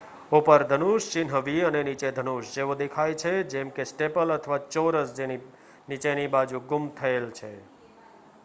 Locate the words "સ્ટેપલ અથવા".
3.85-4.59